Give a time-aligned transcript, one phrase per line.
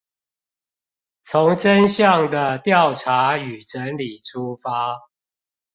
[1.25, 4.97] 從真相的調查與整理出發